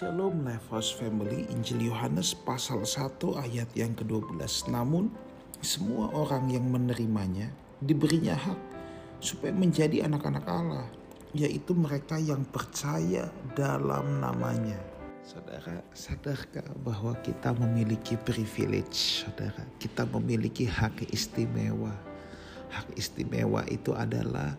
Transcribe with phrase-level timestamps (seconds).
[0.00, 4.72] Shalom Lifehouse Family, Injil Yohanes pasal 1 ayat yang ke-12.
[4.72, 5.12] Namun
[5.60, 7.52] semua orang yang menerimanya
[7.84, 8.56] diberinya hak
[9.20, 10.88] supaya menjadi anak-anak Allah,
[11.36, 14.80] yaitu mereka yang percaya dalam namanya.
[15.20, 19.68] Saudara, sadarkah bahwa kita memiliki privilege, saudara?
[19.76, 21.92] Kita memiliki hak istimewa.
[22.72, 24.56] Hak istimewa itu adalah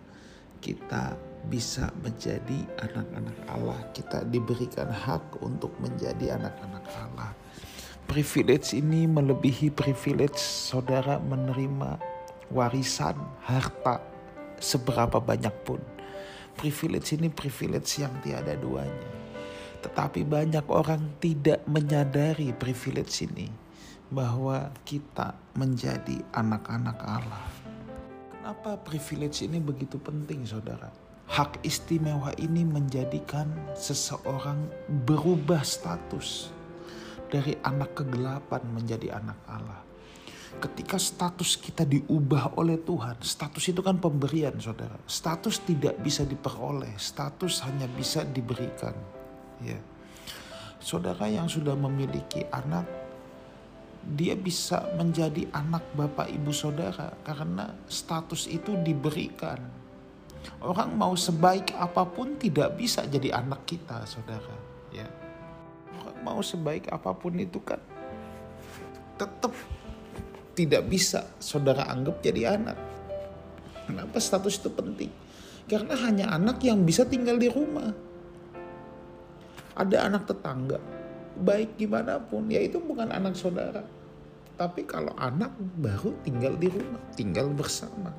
[0.62, 1.18] kita
[1.48, 3.80] bisa menjadi anak-anak Allah.
[3.96, 7.32] Kita diberikan hak untuk menjadi anak-anak Allah.
[8.06, 11.96] Privilege ini melebihi privilege saudara menerima
[12.52, 13.16] warisan
[13.48, 14.04] harta
[14.60, 15.80] seberapa banyak pun.
[16.60, 19.10] Privilege ini privilege yang tiada duanya.
[19.82, 23.50] Tetapi banyak orang tidak menyadari privilege ini
[24.12, 27.61] bahwa kita menjadi anak-anak Allah.
[28.42, 30.90] Kenapa privilege ini begitu penting, saudara?
[31.30, 33.46] Hak istimewa ini menjadikan
[33.78, 34.66] seseorang
[35.06, 36.50] berubah status
[37.30, 39.86] dari anak kegelapan menjadi anak Allah.
[40.58, 44.98] Ketika status kita diubah oleh Tuhan, status itu kan pemberian, saudara.
[45.06, 48.98] Status tidak bisa diperoleh, status hanya bisa diberikan.
[49.62, 49.78] Ya,
[50.82, 52.90] saudara yang sudah memiliki anak,
[54.02, 59.82] dia bisa menjadi anak bapak ibu saudara karena status itu diberikan
[60.62, 64.58] Orang mau sebaik apa pun tidak bisa jadi anak kita, saudara.
[64.94, 65.06] Ya,
[66.02, 67.82] orang mau sebaik apa pun itu kan
[69.18, 69.54] tetap
[70.58, 72.78] tidak bisa saudara anggap jadi anak.
[73.86, 75.12] Kenapa status itu penting?
[75.70, 77.94] Karena hanya anak yang bisa tinggal di rumah.
[79.78, 80.78] Ada anak tetangga,
[81.40, 83.84] baik gimana pun, ya itu bukan anak saudara.
[84.60, 88.14] Tapi kalau anak baru tinggal di rumah, tinggal bersama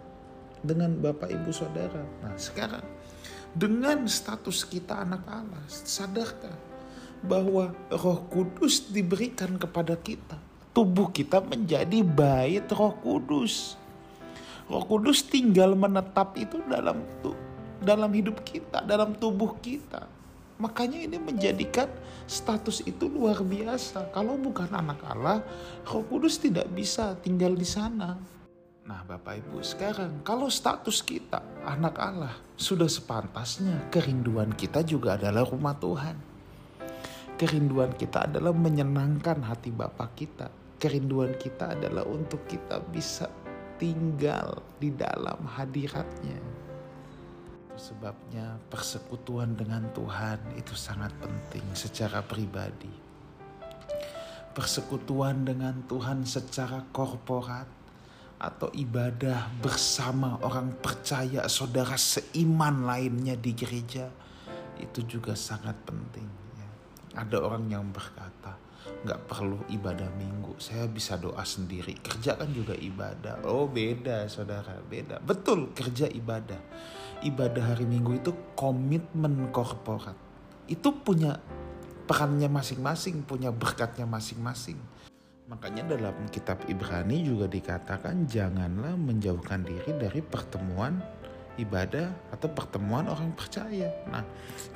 [0.62, 2.02] dengan Bapak Ibu Saudara.
[2.22, 2.82] Nah sekarang
[3.52, 6.56] dengan status kita anak Allah, sadarkah
[7.22, 10.40] bahwa Roh Kudus diberikan kepada kita?
[10.72, 13.76] Tubuh kita menjadi bait Roh Kudus.
[14.66, 17.04] Roh Kudus tinggal menetap itu dalam
[17.82, 20.08] dalam hidup kita, dalam tubuh kita.
[20.62, 21.90] Makanya ini menjadikan
[22.30, 24.14] status itu luar biasa.
[24.14, 25.42] Kalau bukan anak Allah,
[25.90, 28.14] Roh Kudus tidak bisa tinggal di sana.
[28.82, 35.46] Nah Bapak Ibu sekarang kalau status kita anak Allah sudah sepantasnya kerinduan kita juga adalah
[35.46, 36.18] rumah Tuhan.
[37.38, 40.46] Kerinduan kita adalah menyenangkan hati Bapak kita.
[40.82, 43.30] Kerinduan kita adalah untuk kita bisa
[43.78, 46.51] tinggal di dalam hadiratnya.
[47.82, 52.94] Sebabnya persekutuan dengan Tuhan itu sangat penting secara pribadi.
[54.54, 57.66] Persekutuan dengan Tuhan secara korporat
[58.38, 64.06] atau ibadah bersama orang percaya saudara seiman lainnya di gereja
[64.78, 66.30] itu juga sangat penting.
[66.62, 66.68] Ya.
[67.18, 68.61] Ada orang yang berkata
[69.02, 71.98] nggak perlu ibadah minggu, saya bisa doa sendiri.
[71.98, 73.42] Kerja kan juga ibadah.
[73.46, 75.18] Oh beda saudara, beda.
[75.18, 76.58] Betul kerja ibadah.
[77.22, 80.14] Ibadah hari minggu itu komitmen korporat.
[80.70, 81.38] Itu punya
[82.06, 84.78] perannya masing-masing, punya berkatnya masing-masing.
[85.50, 90.96] Makanya dalam kitab Ibrani juga dikatakan janganlah menjauhkan diri dari pertemuan
[91.60, 93.92] ibadah atau pertemuan orang percaya.
[94.08, 94.24] Nah,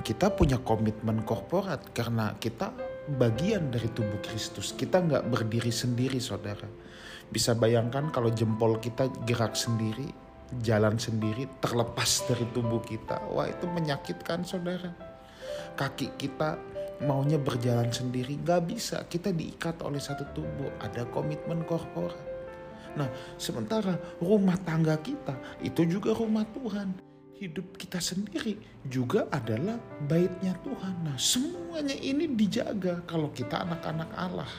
[0.05, 2.75] kita punya komitmen korporat karena kita
[3.15, 4.75] bagian dari tubuh Kristus.
[4.75, 6.67] Kita nggak berdiri sendiri, saudara.
[7.31, 10.11] Bisa bayangkan kalau jempol kita gerak sendiri,
[10.63, 13.23] jalan sendiri, terlepas dari tubuh kita.
[13.31, 14.91] Wah, itu menyakitkan, saudara.
[15.77, 16.59] Kaki kita
[17.05, 22.17] maunya berjalan sendiri nggak bisa kita diikat oleh satu tubuh ada komitmen korporat
[22.97, 26.97] nah sementara rumah tangga kita itu juga rumah Tuhan
[27.37, 28.57] hidup kita sendiri
[28.89, 29.77] juga adalah
[30.09, 34.53] baitnya Tuhan nah semuanya ini dijaga kalau kita anak-anak Allah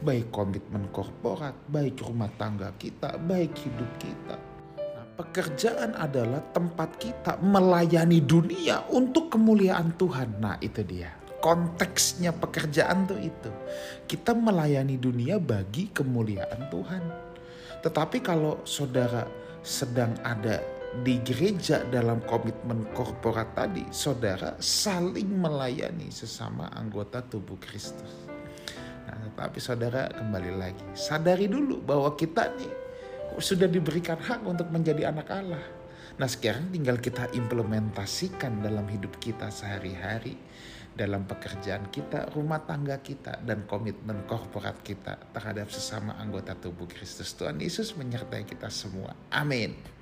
[0.00, 4.36] baik komitmen korporat baik rumah tangga kita baik hidup kita
[4.80, 10.40] nah, pekerjaan adalah tempat kita melayani dunia untuk kemuliaan Tuhan.
[10.40, 13.50] Nah, itu dia konteksnya pekerjaan tuh itu.
[14.04, 17.02] Kita melayani dunia bagi kemuliaan Tuhan.
[17.80, 19.24] Tetapi kalau saudara
[19.64, 28.26] sedang ada di gereja dalam komitmen korporat tadi, saudara saling melayani sesama anggota tubuh Kristus.
[29.06, 32.74] Nah, tetapi saudara kembali lagi, sadari dulu bahwa kita nih
[33.38, 35.64] sudah diberikan hak untuk menjadi anak Allah.
[36.18, 40.34] Nah sekarang tinggal kita implementasikan dalam hidup kita sehari-hari
[40.90, 47.32] dalam pekerjaan kita, rumah tangga kita, dan komitmen korporat kita terhadap sesama anggota tubuh Kristus.
[47.38, 49.14] Tuhan Yesus menyertai kita semua.
[49.30, 49.99] Amin.